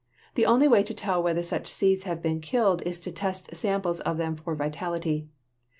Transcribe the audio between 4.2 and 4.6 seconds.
for